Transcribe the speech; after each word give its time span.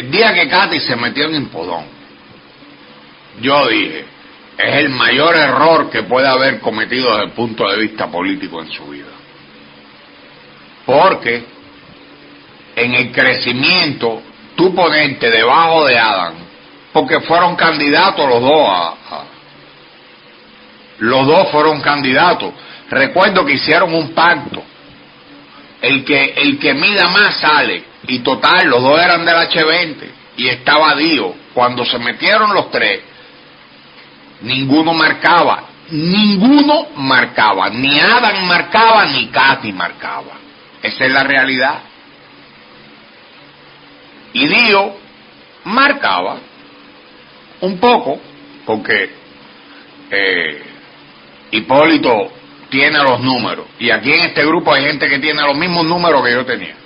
El 0.00 0.10
día 0.10 0.32
que 0.32 0.48
Katy 0.48 0.80
se 0.80 0.96
metió 0.96 1.26
en 1.26 1.34
Impodón, 1.34 1.84
yo 3.42 3.68
dije, 3.68 4.06
es 4.56 4.74
el 4.76 4.88
mayor 4.88 5.36
error 5.36 5.90
que 5.90 6.04
puede 6.04 6.26
haber 6.26 6.58
cometido 6.60 7.10
desde 7.10 7.24
el 7.24 7.32
punto 7.32 7.68
de 7.68 7.76
vista 7.76 8.10
político 8.10 8.62
en 8.62 8.70
su 8.72 8.86
vida. 8.86 9.10
Porque 10.86 11.44
en 12.76 12.94
el 12.94 13.12
crecimiento, 13.12 14.22
tú 14.56 14.74
ponerte 14.74 15.30
debajo 15.30 15.84
de 15.84 15.98
Adam, 15.98 16.34
porque 16.94 17.20
fueron 17.20 17.54
candidatos 17.54 18.26
los 18.26 18.40
dos 18.40 18.68
a, 18.70 18.94
los 21.00 21.26
dos 21.26 21.50
fueron 21.50 21.78
candidatos. 21.82 22.54
Recuerdo 22.88 23.44
que 23.44 23.52
hicieron 23.52 23.92
un 23.92 24.14
pacto. 24.14 24.62
El 25.82 26.06
que, 26.06 26.32
el 26.38 26.58
que 26.58 26.72
mida 26.72 27.06
más 27.08 27.36
sale. 27.38 27.89
Y 28.10 28.18
total, 28.20 28.66
los 28.66 28.82
dos 28.82 29.00
eran 29.00 29.24
del 29.24 29.36
H20. 29.36 29.96
Y 30.36 30.48
estaba 30.48 30.96
Dio. 30.96 31.32
Cuando 31.54 31.84
se 31.84 31.96
metieron 32.00 32.52
los 32.52 32.68
tres, 32.72 33.02
ninguno 34.40 34.92
marcaba. 34.92 35.62
Ninguno 35.90 36.88
marcaba. 36.96 37.70
Ni 37.70 38.00
Adam 38.00 38.46
marcaba, 38.46 39.06
ni 39.06 39.28
Katy 39.28 39.72
marcaba. 39.72 40.32
Esa 40.82 41.04
es 41.04 41.12
la 41.12 41.22
realidad. 41.22 41.78
Y 44.32 44.48
Dio 44.48 44.96
marcaba 45.64 46.38
un 47.60 47.78
poco, 47.78 48.18
porque 48.66 49.14
eh, 50.10 50.62
Hipólito 51.52 52.32
tiene 52.70 52.98
los 53.04 53.20
números. 53.20 53.66
Y 53.78 53.90
aquí 53.90 54.12
en 54.12 54.22
este 54.22 54.44
grupo 54.44 54.74
hay 54.74 54.82
gente 54.82 55.08
que 55.08 55.20
tiene 55.20 55.42
los 55.42 55.56
mismos 55.56 55.86
números 55.86 56.24
que 56.24 56.32
yo 56.32 56.44
tenía. 56.44 56.79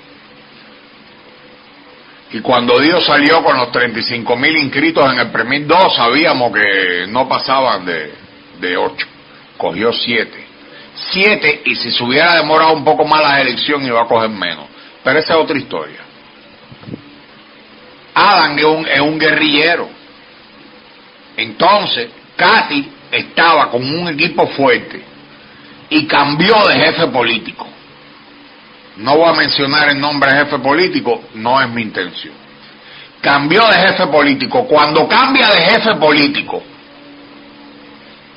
Y 2.35 2.41
cuando 2.41 2.81
Dios 2.81 3.07
salió 3.07 3.45
con 3.45 3.57
los 3.57 3.71
35 3.71 4.37
mil 4.37 4.57
inscritos 4.57 5.09
en 5.13 5.21
el 5.21 5.31
Premio 5.31 5.69
2, 5.69 5.95
sabíamos 5.95 6.53
que 6.53 7.07
no 7.07 7.29
pasaban 7.29 7.87
de, 7.87 8.13
de 8.59 8.77
8. 8.77 9.07
Cogió 9.57 9.93
7. 9.93 10.45
7 11.13 11.63
y 11.65 11.77
si 11.77 11.93
se 11.93 12.03
hubiera 12.03 12.35
demorado 12.35 12.73
un 12.73 12.85
poco 12.85 13.05
más 13.05 13.23
la 13.23 13.41
elección 13.41 13.87
iba 13.87 14.03
a 14.03 14.07
coger 14.07 14.31
menos. 14.31 14.65
Pero 15.05 15.21
esa 15.21 15.35
es 15.35 15.39
otra 15.39 15.57
historia. 15.57 16.01
Adam 18.13 18.59
es 18.59 18.65
un, 18.65 18.89
es 18.89 19.01
un 19.01 19.17
guerrillero. 19.17 19.89
Entonces, 21.37 22.09
Katy 22.35 22.91
estaba 23.13 23.71
con 23.71 23.89
un 23.89 24.09
equipo 24.09 24.45
fuerte 24.49 25.05
y 25.89 26.05
cambió 26.09 26.67
de 26.67 26.75
jefe 26.75 27.07
político. 27.07 27.69
No 28.97 29.17
voy 29.17 29.29
a 29.29 29.33
mencionar 29.33 29.91
el 29.91 30.01
nombre 30.01 30.33
de 30.33 30.45
jefe 30.45 30.59
político, 30.59 31.25
no 31.35 31.61
es 31.61 31.69
mi 31.69 31.83
intención. 31.83 32.35
Cambió 33.21 33.67
de 33.67 33.75
jefe 33.75 34.07
político. 34.07 34.67
Cuando 34.67 35.09
cambia 35.09 35.49
de 35.49 35.61
jefe 35.63 35.95
político, 35.97 36.63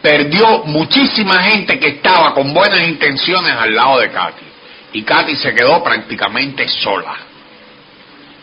perdió 0.02 0.64
muchísima 0.66 1.42
gente 1.44 1.78
que 1.80 1.88
estaba 1.90 2.34
con 2.34 2.54
buenas 2.54 2.88
intenciones 2.88 3.54
al 3.54 3.76
lado 3.76 4.00
de 4.00 4.10
Katy. 4.10 4.46
Y 4.94 5.04
Katy 5.04 5.36
se 5.36 5.54
quedó 5.54 5.84
prácticamente 5.84 6.68
sola. 6.68 7.16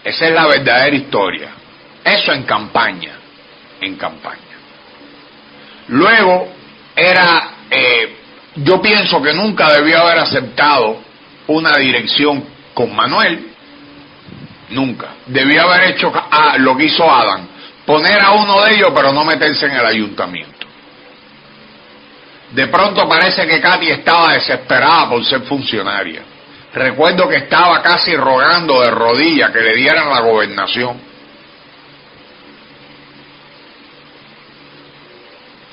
Esa 0.05 0.27
es 0.27 0.35
la 0.35 0.47
verdadera 0.47 0.95
historia. 0.95 1.49
Eso 2.05 2.33
en 2.33 2.43
campaña. 2.43 3.13
En 3.81 3.97
campaña. 3.97 4.39
Luego 5.89 6.49
era, 6.95 7.51
eh, 7.71 8.17
yo 8.57 8.81
pienso 8.81 9.23
que 9.23 9.33
nunca 9.33 9.73
debió 9.73 10.01
haber 10.01 10.19
aceptado 10.19 11.04
una 11.49 11.77
dirección 11.77 12.45
con 12.73 12.95
Manuel, 12.95 13.53
nunca. 14.71 15.09
Debió 15.27 15.63
haber 15.63 15.91
hecho 15.91 16.13
lo 16.59 16.77
que 16.77 16.85
hizo 16.85 17.11
Adam, 17.11 17.47
poner 17.87 18.23
a 18.23 18.33
uno 18.33 18.63
de 18.63 18.75
ellos 18.75 18.91
pero 18.95 19.13
no 19.13 19.25
meterse 19.25 19.67
en 19.67 19.73
el 19.73 19.87
ayuntamiento. 19.87 20.67
De 22.53 22.69
pronto 22.69 23.09
parece 23.09 23.47
que 23.47 23.61
Katy 23.61 23.91
estaba 23.91 24.35
desesperada 24.35 25.11
por 25.11 25.25
ser 25.25 25.43
funcionaria. 25.43 26.23
Recuerdo 26.73 27.29
que 27.29 27.37
estaba 27.37 27.83
casi 27.83 28.17
rogando 28.17 28.81
de 28.81 28.91
rodillas 28.91 29.51
que 29.51 29.61
le 29.61 29.77
dieran 29.77 30.09
la 30.09 30.21
gobernación 30.21 31.15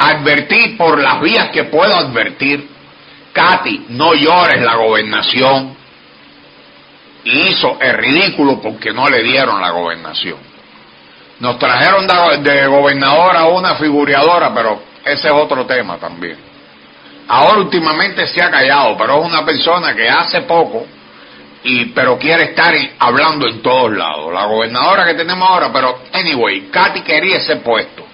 advertir 0.02 0.78
por 0.78 1.00
las 1.00 1.22
vías 1.22 1.50
que 1.50 1.66
puedo 1.66 1.94
advertir, 1.96 2.68
Katy, 3.34 3.86
no 3.90 4.14
llores 4.14 4.62
la 4.62 4.76
gobernación. 4.76 5.76
Hizo 7.24 7.78
el 7.80 7.98
ridículo 7.98 8.62
porque 8.62 8.92
no 8.92 9.08
le 9.08 9.22
dieron 9.24 9.62
la 9.62 9.70
gobernación. 9.72 10.38
Nos 11.40 11.58
trajeron 11.58 12.08
de, 12.44 12.68
gobernadora 12.68 13.46
una 13.46 13.76
figureadora, 13.76 14.54
pero 14.54 14.82
ese 15.04 15.28
es 15.28 15.34
otro 15.34 15.66
tema 15.66 15.98
también. 15.98 16.38
Ahora 17.28 17.60
últimamente 17.60 18.28
se 18.28 18.42
ha 18.42 18.52
callado, 18.52 18.96
pero 18.98 19.20
es 19.22 19.26
una 19.26 19.46
persona 19.46 19.96
que 19.96 20.08
hace 20.10 20.42
poco, 20.42 20.86
y, 21.64 21.86
pero 21.86 22.18
quiere 22.18 22.44
estar 22.44 22.74
hablando 23.00 23.48
en 23.48 23.62
todos 23.62 23.92
lados. 23.92 24.34
La 24.34 24.46
gobernadora 24.46 25.06
que 25.06 25.14
tenemos 25.14 25.48
ahora, 25.50 25.72
pero 25.72 26.02
anyway, 26.14 26.70
Katy 26.72 27.02
quería 27.02 27.38
ese 27.38 27.58
puesto. 27.58 28.06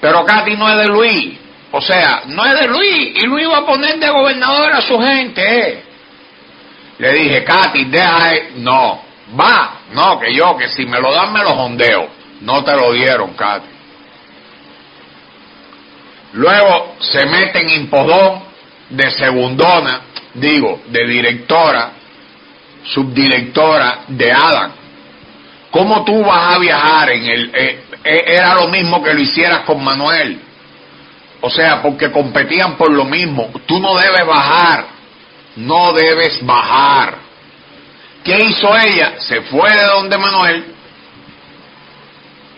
Pero 0.00 0.24
Katy 0.24 0.56
no 0.56 0.68
es 0.68 0.76
de 0.76 0.86
Luis. 0.86 1.38
O 1.70 1.80
sea, 1.80 2.22
no 2.26 2.44
es 2.46 2.60
de 2.60 2.68
Luis. 2.68 3.12
Y 3.16 3.26
Luis 3.26 3.48
va 3.48 3.58
a 3.58 3.66
poner 3.66 3.98
de 3.98 4.08
gobernador 4.08 4.72
a 4.72 4.80
su 4.80 4.98
gente. 4.98 5.42
Eh. 5.42 5.82
Le 6.98 7.12
dije, 7.12 7.44
Katy, 7.44 7.84
deja. 7.84 8.32
No, 8.56 9.02
va. 9.38 9.74
No, 9.92 10.18
que 10.18 10.32
yo, 10.34 10.56
que 10.56 10.68
si 10.68 10.86
me 10.86 11.00
lo 11.00 11.12
dan, 11.12 11.32
me 11.32 11.42
lo 11.42 11.50
jondeo. 11.50 12.08
No 12.40 12.64
te 12.64 12.74
lo 12.74 12.92
dieron, 12.92 13.34
Katy. 13.34 13.68
Luego 16.32 16.96
se 17.00 17.24
mete 17.26 17.60
en 17.62 17.70
impodón 17.70 18.42
de 18.90 19.10
segundona, 19.10 20.02
digo, 20.34 20.82
de 20.88 21.06
directora, 21.06 21.92
subdirectora 22.84 24.00
de 24.08 24.32
Adam. 24.32 24.72
¿Cómo 25.70 26.04
tú 26.04 26.24
vas 26.24 26.56
a 26.56 26.58
viajar 26.58 27.10
en 27.10 27.24
el... 27.26 27.50
Eh, 27.54 27.84
e, 28.04 28.24
era 28.26 28.54
lo 28.54 28.68
mismo 28.68 29.02
que 29.02 29.12
lo 29.12 29.20
hicieras 29.20 29.60
con 29.60 29.82
Manuel. 29.82 30.40
O 31.40 31.50
sea, 31.50 31.82
porque 31.82 32.10
competían 32.10 32.76
por 32.76 32.90
lo 32.90 33.04
mismo. 33.04 33.50
Tú 33.66 33.78
no 33.78 33.96
debes 33.96 34.26
bajar. 34.26 34.86
No 35.56 35.92
debes 35.92 36.44
bajar. 36.44 37.18
¿Qué 38.24 38.38
hizo 38.44 38.76
ella? 38.76 39.14
Se 39.20 39.42
fue 39.42 39.70
de 39.72 39.84
donde 39.84 40.18
Manuel, 40.18 40.64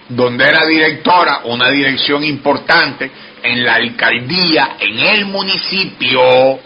donde 0.08 0.44
era 0.44 0.66
directora, 0.66 1.42
una 1.44 1.70
dirección 1.70 2.24
importante, 2.24 3.10
en 3.42 3.64
la 3.64 3.74
alcaldía, 3.74 4.76
en 4.80 4.98
el 4.98 5.26
municipio, 5.26 6.58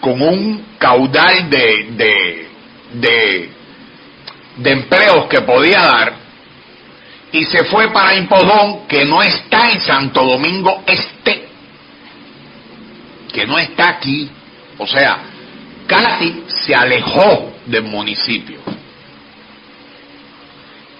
con 0.00 0.20
un 0.22 0.66
caudal 0.78 1.50
de, 1.50 1.86
de, 1.90 2.48
de 2.94 3.54
de 4.56 4.70
empleos 4.70 5.26
que 5.26 5.40
podía 5.40 5.80
dar 5.80 6.12
y 7.34 7.44
se 7.46 7.64
fue 7.64 7.90
para 7.90 8.14
Impodón, 8.14 8.86
que 8.86 9.04
no 9.04 9.20
está 9.20 9.72
en 9.72 9.80
Santo 9.80 10.24
Domingo 10.24 10.84
Este, 10.86 11.48
que 13.32 13.44
no 13.44 13.58
está 13.58 13.88
aquí. 13.88 14.30
O 14.78 14.86
sea, 14.86 15.18
casi 15.84 16.44
se 16.46 16.72
alejó 16.76 17.52
del 17.66 17.82
municipio. 17.82 18.60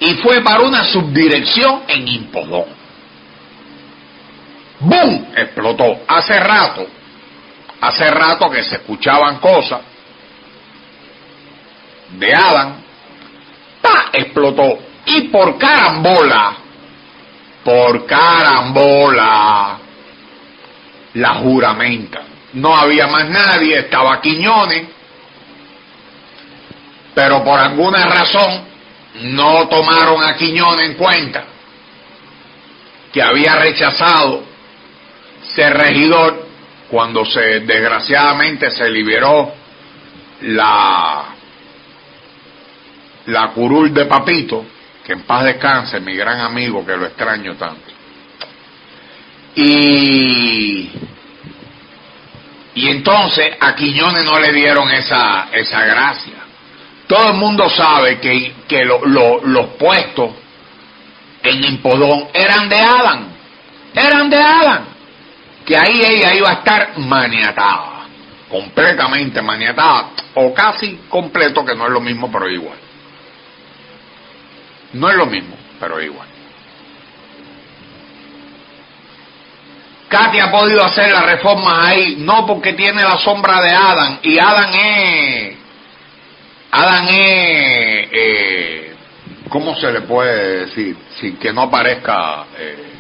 Y 0.01 0.15
fue 0.15 0.43
para 0.43 0.63
una 0.63 0.83
subdirección 0.83 1.85
en 1.87 2.09
Impodón. 2.09 2.65
¡Bum! 4.81 5.27
Explotó. 5.37 6.03
Hace 6.09 6.41
rato, 6.41 6.89
hace 7.81 8.09
rato 8.09 8.51
que 8.51 8.65
se 8.65 8.75
escuchaban 8.75 9.39
cosas 9.39 9.83
de 12.19 12.35
Adam 12.35 12.85
explotó. 14.15 14.94
Y 15.07 15.29
por 15.29 15.59
carambola, 15.59 16.57
por 17.63 18.07
carambola, 18.07 19.79
la 21.15 21.35
juramenta. 21.35 22.23
No 22.55 22.77
había 22.77 23.07
más 23.07 23.29
nadie, 23.29 23.79
estaba 23.81 24.21
Quiñones, 24.21 24.87
pero 27.15 27.45
por 27.45 27.59
alguna 27.59 28.07
razón 28.07 28.65
no 29.23 29.69
tomaron 29.69 30.23
a 30.23 30.37
Quiñones 30.37 30.91
en 30.91 30.95
cuenta, 30.95 31.45
que 33.13 33.23
había 33.23 33.57
rechazado 33.57 34.45
ser 35.55 35.77
regidor 35.77 36.47
cuando 36.91 37.25
se 37.25 37.61
desgraciadamente 37.61 38.71
se 38.71 38.89
liberó 38.91 39.53
la 40.43 41.25
la 43.27 43.49
curul 43.53 43.93
de 43.95 44.05
Papito, 44.05 44.65
que 45.05 45.13
en 45.13 45.23
paz 45.23 45.45
descanse, 45.45 46.01
mi 46.01 46.17
gran 46.17 46.41
amigo 46.41 46.85
que 46.85 46.97
lo 46.97 47.07
extraño 47.07 47.55
tanto. 47.57 47.93
Y, 49.55 50.91
y 52.75 52.89
entonces 52.89 53.55
a 53.61 53.75
Quiñones 53.75 54.25
no 54.25 54.39
le 54.39 54.53
dieron 54.53 54.91
esa, 54.91 55.49
esa 55.53 55.85
gracia. 55.85 56.35
Todo 57.07 57.31
el 57.33 57.37
mundo 57.37 57.69
sabe 57.69 58.19
que, 58.19 58.55
que 58.67 58.85
los 58.85 59.67
puestos 59.79 60.31
en 61.43 61.65
Impodón 61.65 62.29
eran 62.33 62.69
de 62.71 62.81
Adán, 62.81 63.29
eran 63.95 64.31
de 64.31 64.39
Adán, 64.39 64.85
que 65.67 65.77
ahí 65.77 66.01
ella 66.03 66.35
iba 66.35 66.49
a 66.49 66.55
estar 66.55 66.99
maniatada, 66.99 68.07
completamente 68.49 69.43
maniatada, 69.43 70.13
o 70.35 70.55
casi 70.55 71.01
completo, 71.11 71.63
que 71.63 71.75
no 71.75 71.85
es 71.87 71.93
lo 71.93 72.01
mismo, 72.01 72.33
pero 72.33 72.49
igual. 72.49 72.84
No 74.95 75.11
es 75.11 75.17
lo 75.17 75.27
mismo, 75.27 75.57
pero 75.79 76.01
igual. 76.01 76.29
Katy 80.09 80.39
ha 80.39 80.51
podido 80.51 80.85
hacer 80.85 81.11
las 81.11 81.27
reformas 81.27 81.87
ahí, 81.87 82.17
no 82.19 82.47
porque 82.47 82.75
tiene 82.75 83.03
la 83.03 83.19
sombra 83.19 83.61
de 83.61 83.71
Adán, 83.71 84.21
y 84.23 84.39
Adán 84.39 84.75
es, 84.75 85.57
Adán 86.71 87.09
es, 87.09 88.09
eh, 88.13 88.95
¿cómo 89.49 89.75
se 89.77 89.91
le 89.91 90.03
puede 90.03 90.67
decir? 90.67 90.97
Sin 91.21 91.37
que 91.37 91.53
no 91.53 91.69
parezca, 91.69 92.45
eh, 92.57 92.93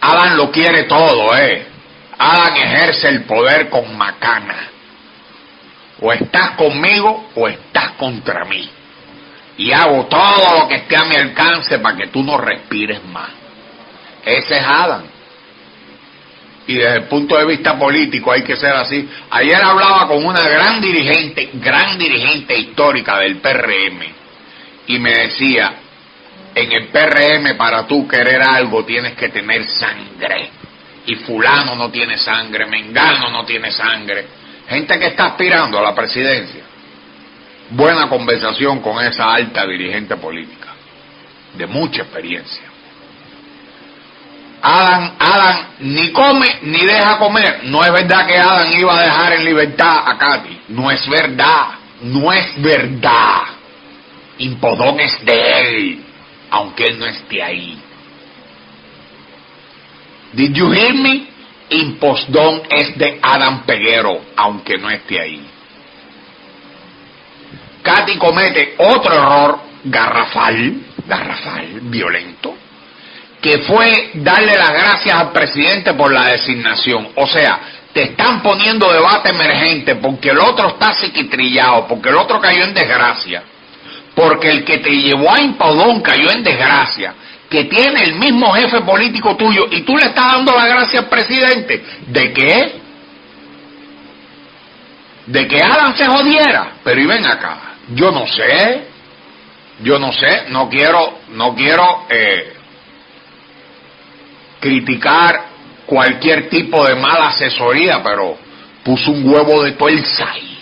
Adán 0.00 0.36
lo 0.36 0.52
quiere 0.52 0.84
todo, 0.84 1.36
eh. 1.36 1.66
Adán 2.16 2.56
ejerce 2.56 3.08
el 3.08 3.24
poder 3.24 3.68
con 3.68 3.96
macana. 3.96 4.68
O 6.00 6.12
estás 6.12 6.52
conmigo 6.52 7.30
o 7.34 7.48
estás 7.48 7.92
contra 7.92 8.44
mí. 8.44 8.70
Y 9.58 9.72
hago 9.72 10.06
todo 10.06 10.60
lo 10.60 10.68
que 10.68 10.76
esté 10.76 10.96
a 10.96 11.04
mi 11.04 11.16
alcance 11.16 11.78
para 11.78 11.96
que 11.96 12.06
tú 12.06 12.22
no 12.22 12.38
respires 12.38 13.04
más. 13.04 13.30
Ese 14.24 14.56
es 14.56 14.64
Adán 14.64 15.18
y 16.68 16.74
desde 16.74 16.96
el 16.96 17.04
punto 17.04 17.36
de 17.36 17.46
vista 17.46 17.78
político 17.78 18.30
hay 18.30 18.42
que 18.42 18.54
ser 18.54 18.74
así. 18.74 19.08
Ayer 19.30 19.56
hablaba 19.56 20.06
con 20.06 20.24
una 20.24 20.42
gran 20.42 20.80
dirigente, 20.82 21.48
gran 21.54 21.98
dirigente 21.98 22.56
histórica 22.56 23.18
del 23.18 23.38
PRM, 23.38 24.02
y 24.86 24.98
me 24.98 25.10
decía, 25.12 25.76
en 26.54 26.70
el 26.70 26.88
PRM 26.88 27.56
para 27.56 27.86
tú 27.86 28.06
querer 28.06 28.42
algo 28.42 28.84
tienes 28.84 29.14
que 29.14 29.30
tener 29.30 29.64
sangre, 29.64 30.50
y 31.06 31.14
fulano 31.16 31.74
no 31.74 31.90
tiene 31.90 32.18
sangre, 32.18 32.66
mengano 32.66 33.30
no 33.30 33.46
tiene 33.46 33.70
sangre, 33.72 34.26
gente 34.68 34.98
que 34.98 35.06
está 35.06 35.28
aspirando 35.28 35.78
a 35.78 35.82
la 35.82 35.94
presidencia. 35.94 36.64
Buena 37.70 38.08
conversación 38.08 38.80
con 38.80 39.04
esa 39.04 39.32
alta 39.32 39.66
dirigente 39.66 40.16
política, 40.16 40.68
de 41.54 41.66
mucha 41.66 42.02
experiencia. 42.02 42.62
Adán, 44.60 45.14
Adán 45.18 45.66
ni 45.80 46.10
come 46.10 46.58
ni 46.62 46.84
deja 46.84 47.18
comer. 47.18 47.60
No 47.64 47.84
es 47.84 47.92
verdad 47.92 48.26
que 48.26 48.36
Adán 48.36 48.72
iba 48.72 48.98
a 48.98 49.02
dejar 49.02 49.32
en 49.34 49.44
libertad 49.44 49.98
a 50.04 50.18
Katy. 50.18 50.60
No 50.68 50.90
es 50.90 51.08
verdad. 51.08 51.66
No 52.02 52.32
es 52.32 52.60
verdad. 52.60 53.42
Impodón 54.38 55.00
es 55.00 55.24
de 55.24 55.60
él, 55.60 56.04
aunque 56.50 56.84
él 56.84 56.98
no 56.98 57.06
esté 57.06 57.42
ahí. 57.42 57.78
Did 60.32 60.54
you 60.54 60.72
hear 60.72 60.94
me? 60.94 61.26
Impostón 61.70 62.62
es 62.70 62.96
de 62.96 63.18
Adán 63.20 63.64
Peguero, 63.64 64.20
aunque 64.36 64.78
no 64.78 64.90
esté 64.90 65.20
ahí. 65.20 65.46
Katy 68.08 68.18
comete 68.18 68.74
otro 68.78 69.14
error 69.14 69.60
garrafal, 69.84 70.74
garrafal, 71.06 71.80
violento, 71.82 72.54
que 73.40 73.58
fue 73.58 74.10
darle 74.14 74.56
las 74.56 74.70
gracias 74.70 75.14
al 75.14 75.32
presidente 75.32 75.92
por 75.92 76.12
la 76.12 76.24
designación. 76.30 77.08
O 77.16 77.26
sea, 77.26 77.60
te 77.92 78.04
están 78.04 78.42
poniendo 78.42 78.90
debate 78.90 79.30
emergente 79.30 79.96
porque 79.96 80.30
el 80.30 80.38
otro 80.38 80.68
está 80.68 80.94
psiquitrillado, 80.94 81.86
porque 81.86 82.08
el 82.08 82.16
otro 82.16 82.40
cayó 82.40 82.64
en 82.64 82.74
desgracia, 82.74 83.42
porque 84.14 84.50
el 84.50 84.64
que 84.64 84.78
te 84.78 84.90
llevó 84.90 85.34
a 85.34 85.40
Impodón 85.40 86.00
cayó 86.00 86.30
en 86.30 86.42
desgracia, 86.42 87.14
que 87.50 87.64
tiene 87.64 88.04
el 88.04 88.14
mismo 88.14 88.52
jefe 88.52 88.80
político 88.82 89.36
tuyo 89.36 89.66
y 89.70 89.82
tú 89.82 89.96
le 89.96 90.06
estás 90.06 90.32
dando 90.32 90.52
la 90.52 90.66
gracia 90.66 91.00
al 91.00 91.08
presidente. 91.08 91.82
¿De 92.06 92.32
qué? 92.32 92.80
De 95.26 95.46
que 95.46 95.60
Adam 95.62 95.94
se 95.94 96.06
jodiera. 96.06 96.72
Pero 96.82 97.00
y 97.00 97.06
ven 97.06 97.24
acá, 97.24 97.68
yo 97.94 98.10
no 98.10 98.26
sé, 98.26 98.82
yo 99.80 99.98
no 99.98 100.12
sé, 100.12 100.44
no 100.48 100.68
quiero, 100.68 101.18
no 101.30 101.54
quiero 101.54 102.06
eh, 102.08 102.52
criticar 104.60 105.46
cualquier 105.86 106.48
tipo 106.48 106.86
de 106.86 106.94
mala 106.94 107.28
asesoría, 107.28 108.02
pero 108.02 108.36
puso 108.84 109.10
un 109.10 109.28
huevo 109.28 109.62
de 109.62 109.72
tuerza 109.72 110.30
ahí. 110.30 110.58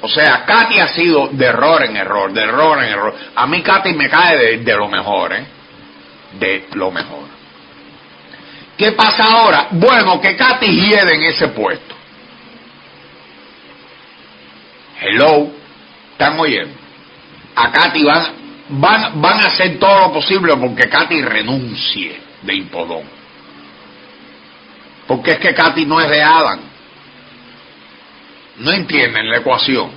O 0.00 0.08
sea, 0.08 0.44
Katy 0.44 0.78
ha 0.78 0.88
sido 0.88 1.28
de 1.32 1.46
error 1.46 1.82
en 1.82 1.96
error, 1.96 2.32
de 2.32 2.42
error 2.42 2.82
en 2.82 2.90
error. 2.90 3.14
A 3.34 3.46
mí 3.46 3.62
Katy 3.62 3.94
me 3.94 4.08
cae 4.08 4.58
de, 4.58 4.76
lo 4.76 4.88
mejor, 4.88 5.32
¿eh? 5.32 5.44
De 6.38 6.68
lo 6.74 6.92
mejor. 6.92 7.26
¿Qué 8.76 8.92
pasa 8.92 9.24
ahora? 9.24 9.68
Bueno, 9.72 10.20
que 10.20 10.36
Katy 10.36 10.66
hiede 10.66 11.16
en 11.16 11.22
ese 11.24 11.48
puesto. 11.48 11.87
Hello, 15.00 15.50
¿están 16.12 16.38
oyendo? 16.38 16.74
A 17.54 17.70
Katy 17.70 18.02
van, 18.02 18.26
van, 18.68 19.20
van 19.20 19.40
a 19.40 19.48
hacer 19.48 19.78
todo 19.78 20.00
lo 20.00 20.12
posible 20.12 20.56
porque 20.56 20.88
Katy 20.88 21.22
renuncie 21.22 22.20
de 22.42 22.54
Impodón. 22.54 23.04
Porque 25.06 25.32
es 25.32 25.38
que 25.38 25.54
Katy 25.54 25.86
no 25.86 26.00
es 26.00 26.10
de 26.10 26.22
Adán. 26.22 26.60
No 28.58 28.72
entienden 28.72 29.30
la 29.30 29.38
ecuación. 29.38 29.90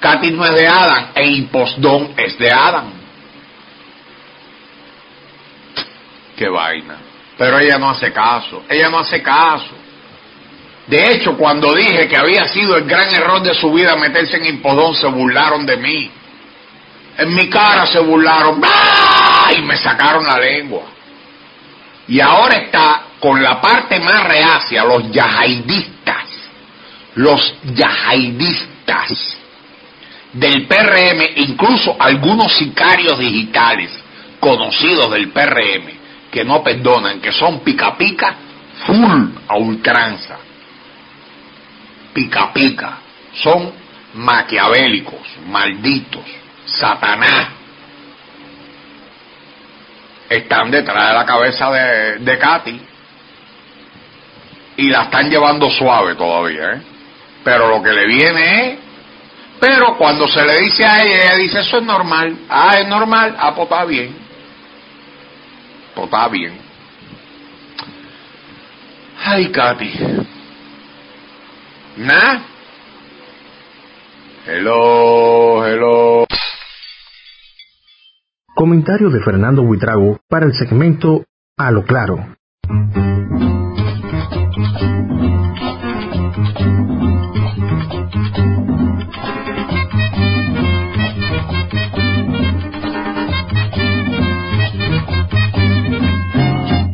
Katy 0.00 0.30
no 0.32 0.44
es 0.44 0.54
de 0.54 0.66
Adán 0.66 1.10
e 1.14 1.26
Impostón 1.26 2.14
es 2.16 2.38
de 2.38 2.50
Adán. 2.50 2.92
Qué 6.36 6.48
vaina. 6.48 6.96
Pero 7.38 7.58
ella 7.58 7.78
no 7.78 7.90
hace 7.90 8.12
caso. 8.12 8.64
Ella 8.68 8.88
no 8.90 8.98
hace 8.98 9.22
caso. 9.22 9.72
De 10.86 11.12
hecho, 11.12 11.36
cuando 11.36 11.74
dije 11.74 12.08
que 12.08 12.16
había 12.16 12.48
sido 12.48 12.76
el 12.76 12.84
gran 12.84 13.14
error 13.14 13.42
de 13.42 13.54
su 13.54 13.72
vida 13.72 13.96
meterse 13.96 14.36
en 14.38 14.46
Impodón, 14.46 14.94
se 14.94 15.06
burlaron 15.06 15.64
de 15.66 15.76
mí. 15.76 16.10
En 17.18 17.34
mi 17.34 17.48
cara 17.48 17.86
se 17.86 18.00
burlaron 18.00 18.60
y 19.56 19.62
me 19.62 19.76
sacaron 19.76 20.26
la 20.26 20.38
lengua. 20.38 20.82
Y 22.08 22.20
ahora 22.20 22.56
está 22.56 23.02
con 23.20 23.42
la 23.42 23.60
parte 23.60 24.00
más 24.00 24.24
reacia, 24.24 24.82
los 24.84 25.10
yahaidistas, 25.12 26.26
los 27.14 27.54
yahaidistas 27.62 29.36
del 30.32 30.66
PRM, 30.66 31.22
incluso 31.36 31.96
algunos 31.98 32.52
sicarios 32.54 33.18
digitales 33.18 33.90
conocidos 34.40 35.10
del 35.12 35.30
PRM, 35.30 35.90
que 36.30 36.44
no 36.44 36.62
perdonan, 36.62 37.20
que 37.20 37.32
son 37.32 37.60
pica 37.60 37.96
pica, 37.96 38.34
full 38.86 39.28
a 39.46 39.56
ultranza. 39.56 40.38
Pica 42.12 42.52
pica, 42.52 42.98
son 43.34 43.72
maquiavélicos, 44.14 45.20
malditos 45.46 46.24
Satanás 46.66 47.48
están 50.28 50.70
detrás 50.70 51.08
de 51.08 51.14
la 51.14 51.26
cabeza 51.26 51.70
de, 51.70 52.18
de 52.18 52.38
Katy 52.38 52.80
y 54.76 54.88
la 54.88 55.02
están 55.02 55.28
llevando 55.28 55.68
suave 55.68 56.14
todavía, 56.14 56.74
¿eh? 56.74 56.82
Pero 57.42 57.68
lo 57.68 57.82
que 57.82 57.90
le 57.90 58.06
viene 58.06 58.70
es, 58.72 58.78
pero 59.58 59.96
cuando 59.96 60.28
se 60.28 60.44
le 60.44 60.60
dice 60.60 60.84
a 60.84 61.02
ella, 61.02 61.24
ella 61.24 61.36
dice, 61.36 61.60
eso 61.60 61.78
es 61.78 61.82
normal, 61.82 62.36
ah, 62.48 62.78
es 62.78 62.86
normal, 62.86 63.34
ah, 63.38 63.52
pues 63.54 63.64
está 63.64 63.84
bien, 63.84 64.16
pues 65.94 66.04
está 66.04 66.28
bien. 66.28 66.58
Ay, 69.22 69.50
Katy. 69.50 69.92
¿Nah? 71.96 72.44
Hello, 74.46 75.66
hello. 75.66 76.24
Comentario 78.54 79.10
de 79.10 79.20
Fernando 79.20 79.62
Huitrago 79.62 80.20
para 80.28 80.46
el 80.46 80.54
segmento 80.54 81.24
A 81.56 81.70
lo 81.70 81.84
Claro. 81.84 82.36